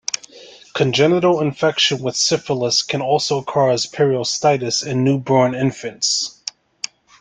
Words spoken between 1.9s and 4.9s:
with syphilis can also cause periostitis